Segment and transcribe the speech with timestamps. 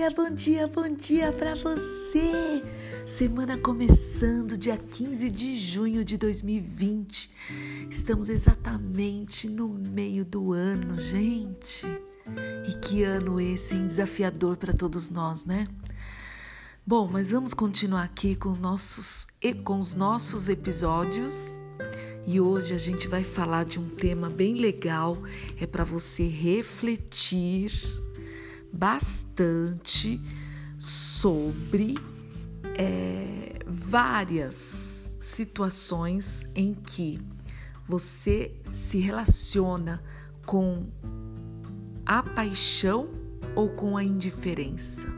[0.00, 2.64] dia, bom dia, bom dia para você!
[3.06, 7.30] Semana começando, dia 15 de junho de 2020.
[7.90, 11.86] Estamos exatamente no meio do ano, gente.
[12.66, 13.86] E que ano esse, hein?
[13.86, 15.68] Desafiador para todos nós, né?
[16.86, 19.26] Bom, mas vamos continuar aqui com, nossos,
[19.64, 21.60] com os nossos episódios.
[22.26, 25.18] E hoje a gente vai falar de um tema bem legal,
[25.60, 27.70] é para você refletir
[28.72, 30.20] bastante
[30.78, 31.98] sobre
[32.76, 37.20] é, várias situações em que
[37.86, 40.02] você se relaciona
[40.46, 40.86] com
[42.06, 43.08] a paixão
[43.54, 45.08] ou com a indiferença.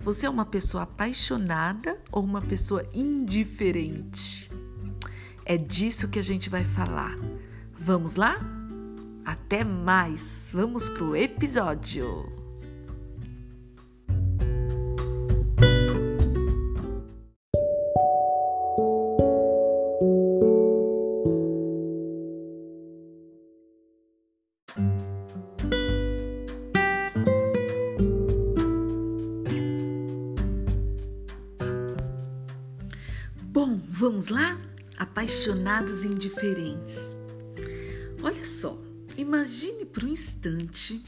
[0.00, 4.50] Você é uma pessoa apaixonada ou uma pessoa indiferente?
[5.44, 7.18] É disso que a gente vai falar.
[7.78, 8.38] Vamos lá?
[9.24, 10.50] Até mais!
[10.52, 12.43] Vamos pro episódio!
[33.54, 34.60] Bom, vamos lá?
[34.98, 37.20] Apaixonados indiferentes.
[38.20, 38.76] Olha só,
[39.16, 41.00] imagine por um instante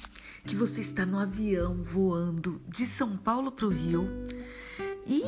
[0.44, 4.08] que você está no avião voando de São Paulo para o Rio
[5.05, 5.25] e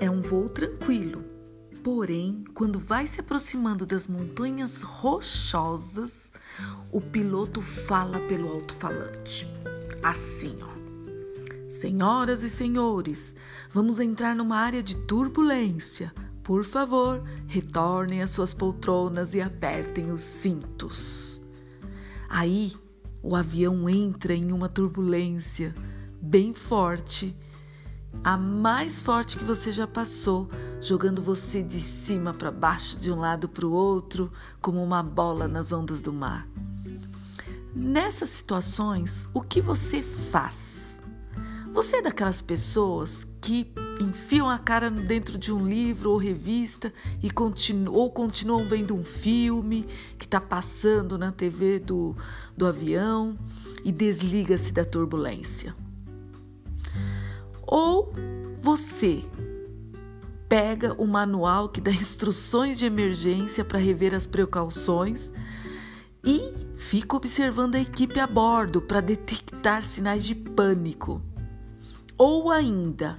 [0.00, 1.24] é um voo tranquilo.
[1.82, 6.30] Porém, quando vai se aproximando das montanhas rochosas,
[6.92, 9.50] o piloto fala pelo alto-falante.
[10.02, 10.68] Assim, ó.
[11.66, 13.34] Senhoras e senhores,
[13.72, 16.12] vamos entrar numa área de turbulência.
[16.50, 21.40] Por favor, retornem às suas poltronas e apertem os cintos.
[22.28, 22.72] Aí,
[23.22, 25.72] o avião entra em uma turbulência
[26.20, 27.38] bem forte,
[28.24, 33.20] a mais forte que você já passou, jogando você de cima para baixo, de um
[33.20, 36.48] lado para o outro, como uma bola nas ondas do mar.
[37.72, 41.00] Nessas situações, o que você faz?
[41.72, 47.30] Você é daquelas pessoas que enfiam a cara dentro de um livro ou revista e
[47.30, 49.86] continu ou continuam vendo um filme
[50.18, 52.16] que está passando na TV do,
[52.56, 53.38] do avião
[53.84, 55.74] e desliga-se da turbulência.
[57.66, 58.12] Ou
[58.58, 59.22] você
[60.48, 65.32] pega o manual que dá instruções de emergência para rever as precauções
[66.24, 71.22] e fica observando a equipe a bordo para detectar sinais de pânico.
[72.18, 73.18] Ou ainda,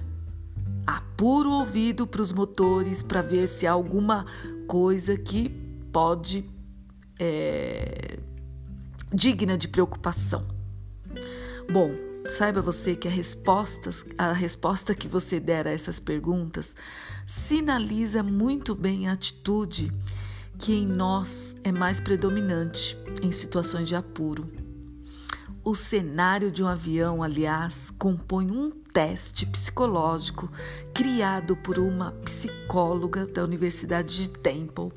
[0.86, 4.26] apura o ouvido para os motores para ver se há alguma
[4.66, 5.48] coisa que
[5.92, 6.48] pode
[7.18, 8.18] é,
[9.12, 10.46] digna de preocupação.
[11.70, 11.94] Bom,
[12.28, 16.74] saiba você que a resposta, a resposta que você der a essas perguntas
[17.26, 19.92] sinaliza muito bem a atitude
[20.58, 24.50] que em nós é mais predominante em situações de apuro.
[25.64, 30.50] O cenário de um avião, aliás, compõe um teste psicológico
[30.92, 34.92] criado por uma psicóloga da Universidade de Temple,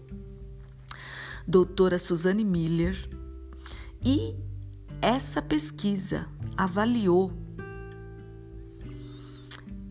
[1.48, 2.98] doutora Suzanne Miller,
[4.04, 4.36] e
[5.02, 7.32] essa pesquisa avaliou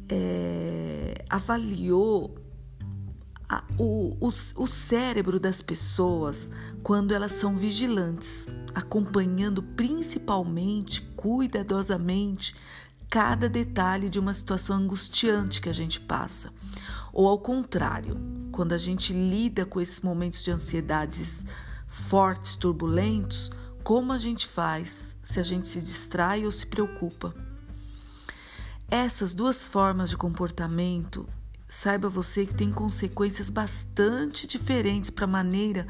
[0.08, 2.36] é, avaliou
[3.48, 6.50] a, o, o, o cérebro das pessoas
[6.82, 12.54] quando elas são vigilantes, acompanhando principalmente, cuidadosamente,
[13.10, 16.52] cada detalhe de uma situação angustiante que a gente passa.
[17.12, 18.18] Ou ao contrário,
[18.50, 21.44] quando a gente lida com esses momentos de ansiedades
[21.86, 23.50] fortes, turbulentos,
[23.82, 27.34] como a gente faz se a gente se distrai ou se preocupa.
[28.88, 31.28] Essas duas formas de comportamento
[31.68, 35.86] saiba você que tem consequências bastante diferentes para a maneira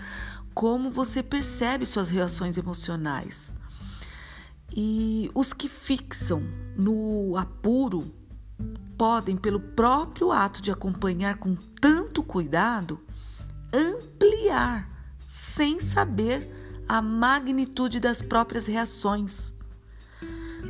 [0.54, 3.54] como você percebe suas reações emocionais.
[4.76, 6.42] E os que fixam
[6.76, 8.12] no apuro
[8.98, 12.98] podem, pelo próprio ato de acompanhar com tanto cuidado,
[13.72, 14.90] ampliar
[15.24, 16.48] sem saber
[16.88, 19.54] a magnitude das próprias reações.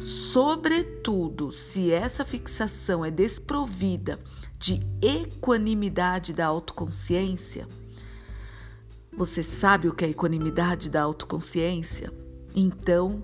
[0.01, 4.19] Sobretudo, se essa fixação é desprovida
[4.59, 7.69] de equanimidade da autoconsciência.
[9.17, 12.13] Você sabe o que é equanimidade da autoconsciência?
[12.55, 13.23] Então,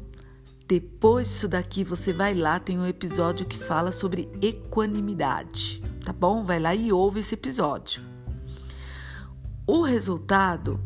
[0.71, 6.45] depois disso daqui, você vai lá, tem um episódio que fala sobre equanimidade, tá bom?
[6.45, 8.01] Vai lá e ouve esse episódio.
[9.67, 10.79] O resultado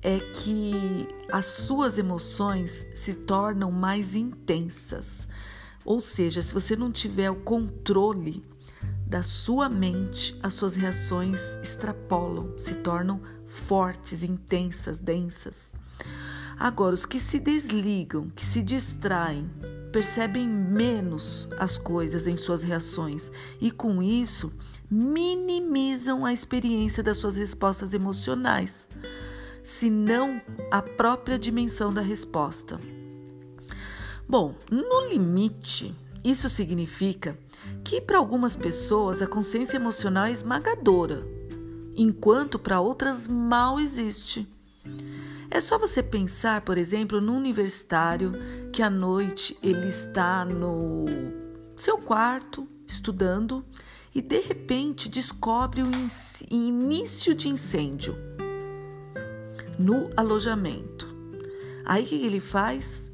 [0.00, 5.26] é que as suas emoções se tornam mais intensas,
[5.84, 8.44] Ou seja, se você não tiver o controle
[9.06, 15.72] da sua mente, as suas reações extrapolam, se tornam fortes, intensas, densas.
[16.58, 19.50] Agora, os que se desligam, que se distraem,
[19.92, 23.30] percebem menos as coisas em suas reações
[23.60, 24.52] e, com isso,
[24.90, 28.88] minimizam a experiência das suas respostas emocionais,
[29.62, 32.80] se não a própria dimensão da resposta.
[34.28, 35.94] Bom, no limite,
[36.24, 37.38] isso significa
[37.84, 41.26] que para algumas pessoas a consciência emocional é esmagadora,
[41.94, 44.48] enquanto para outras mal existe.
[45.50, 48.32] É só você pensar, por exemplo, no universitário
[48.72, 51.06] que à noite ele está no
[51.76, 53.64] seu quarto estudando
[54.14, 55.90] e de repente descobre o
[56.50, 58.16] início de incêndio
[59.78, 61.14] no alojamento.
[61.84, 63.12] Aí o que ele faz?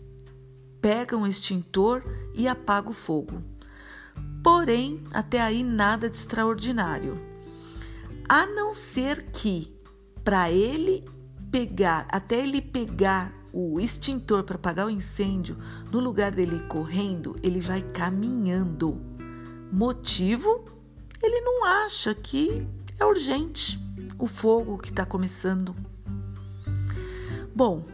[0.80, 2.02] Pega um extintor
[2.34, 3.42] e apaga o fogo.
[4.42, 7.20] Porém, até aí nada de extraordinário.
[8.28, 9.76] A não ser que,
[10.24, 11.04] para ele
[11.52, 15.58] pegar, até ele pegar o extintor para apagar o incêndio,
[15.92, 18.98] no lugar dele correndo, ele vai caminhando.
[19.70, 20.64] Motivo?
[21.22, 22.66] Ele não acha que
[22.98, 23.78] é urgente
[24.18, 25.76] o fogo que está começando.
[27.54, 27.84] Bom,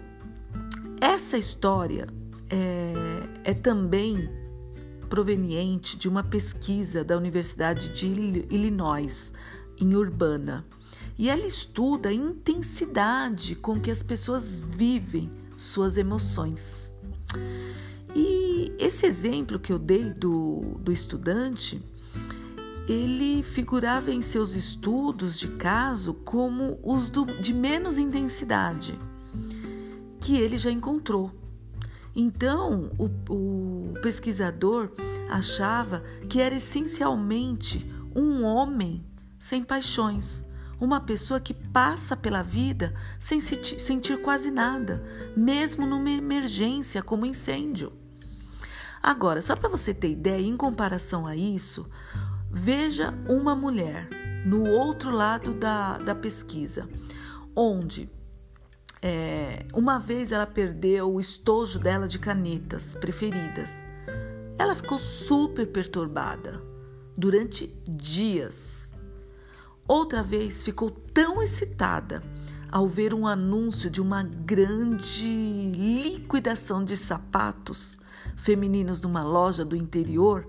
[1.01, 2.07] essa história
[2.49, 4.31] é, é também
[5.09, 9.35] proveniente de uma pesquisa da Universidade de Illinois,
[9.81, 10.65] em Urbana.
[11.19, 16.95] E ela estuda a intensidade com que as pessoas vivem suas emoções.
[18.15, 21.83] E esse exemplo que eu dei do, do estudante,
[22.89, 28.99] ele figurava em seus estudos de caso como os do, de menos intensidade
[30.21, 31.33] que ele já encontrou.
[32.15, 34.91] Então, o, o pesquisador
[35.29, 39.05] achava que era essencialmente um homem
[39.39, 40.45] sem paixões,
[40.81, 45.03] uma pessoa que passa pela vida sem sentir quase nada,
[45.37, 47.93] mesmo numa emergência como incêndio.
[49.03, 51.89] Agora, só para você ter ideia, em comparação a isso,
[52.51, 54.09] veja uma mulher
[54.45, 56.89] no outro lado da, da pesquisa,
[57.55, 58.11] onde
[59.01, 63.73] é, uma vez ela perdeu o estojo dela de canetas preferidas.
[64.59, 66.61] Ela ficou super perturbada
[67.17, 68.88] durante dias.
[69.89, 72.23] Outra vez ficou tão excitada
[72.71, 75.33] ao ver um anúncio de uma grande
[75.75, 77.99] liquidação de sapatos
[78.37, 80.47] femininos numa loja do interior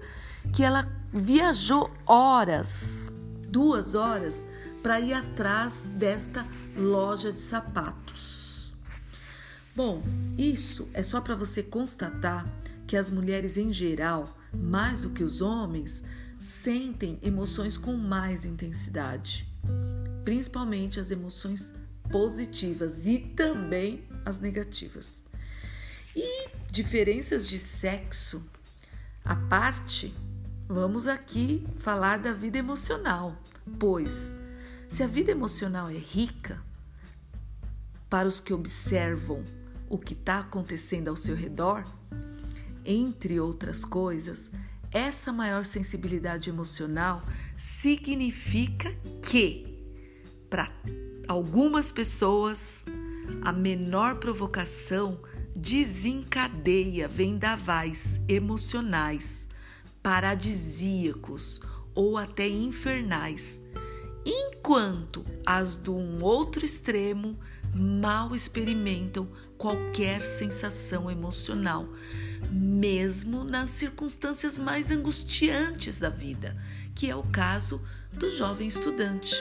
[0.52, 3.14] que ela viajou horas,
[3.48, 4.46] duas horas,
[4.84, 6.46] para ir atrás desta
[6.76, 8.74] loja de sapatos.
[9.74, 10.04] Bom,
[10.38, 12.46] isso é só para você constatar
[12.86, 16.04] que as mulheres em geral, mais do que os homens,
[16.40, 19.48] sentem emoções com mais intensidade,
[20.24, 21.74] principalmente as emoções
[22.10, 25.26] positivas e também as negativas.
[26.16, 28.42] E diferenças de sexo
[29.24, 30.14] à parte,
[30.68, 33.38] vamos aqui falar da vida emocional,
[33.78, 34.36] pois
[34.88, 36.62] se a vida emocional é rica,
[38.10, 39.44] para os que observam
[39.88, 41.84] o que está acontecendo ao seu redor,
[42.84, 44.52] entre outras coisas,
[44.92, 47.22] essa maior sensibilidade emocional
[47.56, 48.92] significa
[49.22, 49.84] que,
[50.50, 50.72] para
[51.28, 52.84] algumas pessoas,
[53.42, 55.20] a menor provocação
[55.56, 59.48] desencadeia vendavais emocionais,
[60.02, 61.62] paradisíacos
[61.94, 63.62] ou até infernais,
[64.26, 67.38] enquanto as do um outro extremo
[67.74, 69.28] mal experimentam
[69.58, 71.88] qualquer sensação emocional,
[72.52, 76.56] mesmo nas circunstâncias mais angustiantes da vida,
[76.96, 77.82] que é o caso
[78.14, 79.36] do jovem estudante.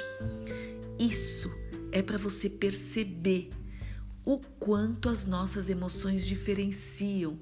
[0.99, 1.51] Isso
[1.93, 3.51] é para você perceber
[4.25, 7.39] o quanto as nossas emoções diferenciam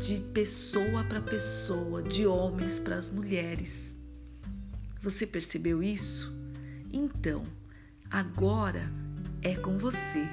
[0.00, 3.98] de pessoa para pessoa, de homens para as mulheres.
[5.02, 6.32] Você percebeu isso?
[6.92, 7.42] Então,
[8.10, 8.90] agora
[9.42, 10.26] é com você.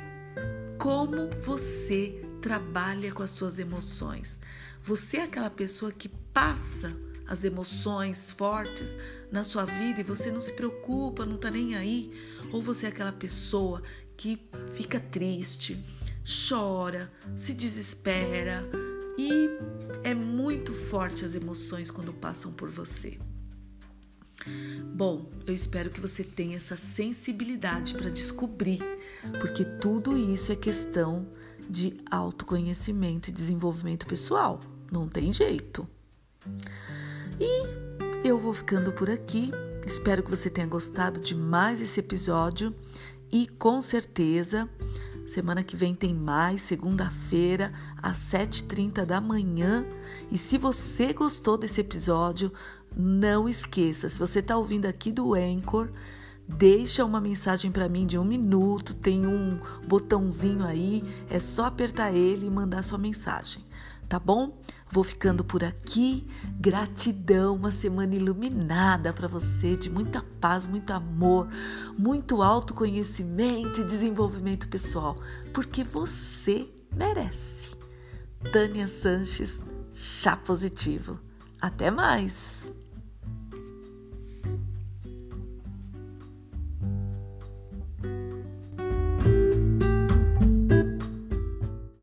[0.77, 4.39] Como você trabalha com as suas emoções?
[4.81, 6.95] Você é aquela pessoa que passa
[7.27, 8.95] as emoções fortes
[9.29, 12.09] na sua vida e você não se preocupa, não tá nem aí?
[12.53, 13.83] Ou você é aquela pessoa
[14.15, 14.39] que
[14.71, 15.77] fica triste,
[16.47, 18.63] chora, se desespera
[19.17, 19.49] e
[20.05, 23.19] é muito forte as emoções quando passam por você?
[24.95, 28.79] Bom, eu espero que você tenha essa sensibilidade para descobrir,
[29.41, 31.27] porque tudo isso é questão
[31.69, 34.59] de autoconhecimento e desenvolvimento pessoal.
[34.91, 35.87] não tem jeito.
[37.39, 39.51] E eu vou ficando por aqui.
[39.85, 42.73] Espero que você tenha gostado de mais esse episódio
[43.31, 44.69] e com certeza
[45.27, 49.85] semana que vem tem mais, segunda-feira, às 7h30 da manhã.
[50.31, 52.51] E se você gostou desse episódio,
[52.95, 55.89] não esqueça, se você está ouvindo aqui do Anchor,
[56.47, 62.13] deixa uma mensagem para mim de um minuto, tem um botãozinho aí, é só apertar
[62.13, 63.63] ele e mandar sua mensagem,
[64.07, 64.57] tá bom?
[64.89, 66.25] Vou ficando por aqui.
[66.59, 71.49] Gratidão, uma semana iluminada para você, de muita paz, muito amor,
[71.97, 75.17] muito autoconhecimento e desenvolvimento pessoal,
[75.53, 77.75] porque você merece.
[78.51, 79.61] Tânia Sanches,
[79.93, 81.19] chá positivo.
[81.59, 82.73] Até mais!